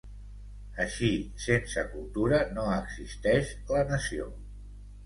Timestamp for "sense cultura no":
1.45-2.67